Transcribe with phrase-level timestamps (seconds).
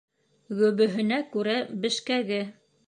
[0.61, 2.43] Гөбөһөнә күрә бешкәге.